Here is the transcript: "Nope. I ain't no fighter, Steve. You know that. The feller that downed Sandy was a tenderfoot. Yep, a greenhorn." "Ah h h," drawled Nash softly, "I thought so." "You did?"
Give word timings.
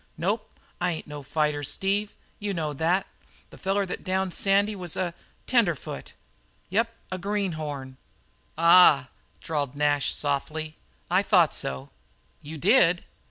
"Nope. 0.17 0.59
I 0.81 0.93
ain't 0.93 1.05
no 1.05 1.21
fighter, 1.21 1.61
Steve. 1.63 2.15
You 2.39 2.55
know 2.55 2.73
that. 2.73 3.05
The 3.51 3.57
feller 3.59 3.85
that 3.85 4.03
downed 4.03 4.33
Sandy 4.33 4.75
was 4.75 4.95
a 4.95 5.13
tenderfoot. 5.45 6.13
Yep, 6.71 6.91
a 7.11 7.19
greenhorn." 7.19 7.97
"Ah 8.57 9.01
h 9.01 9.05
h," 9.41 9.45
drawled 9.45 9.75
Nash 9.75 10.11
softly, 10.11 10.75
"I 11.11 11.21
thought 11.21 11.53
so." 11.53 11.91
"You 12.41 12.57
did?" 12.57 13.03